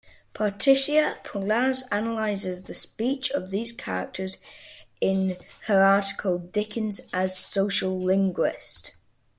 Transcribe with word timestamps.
Patricia 0.33 1.19
Poussa 1.23 1.83
analyses 1.91 2.63
the 2.63 2.73
speech 2.73 3.29
of 3.33 3.51
these 3.51 3.71
characters 3.71 4.37
in 4.99 5.37
her 5.67 5.83
article 5.83 6.39
"Dickens 6.39 7.01
as 7.13 7.35
Sociolinguist". 7.37 8.93